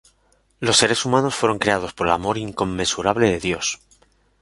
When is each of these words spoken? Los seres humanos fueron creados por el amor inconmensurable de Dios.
Los 0.59 0.77
seres 0.77 1.05
humanos 1.05 1.35
fueron 1.35 1.59
creados 1.59 1.93
por 1.93 2.07
el 2.07 2.13
amor 2.13 2.39
inconmensurable 2.39 3.29
de 3.29 3.39
Dios. 3.39 3.81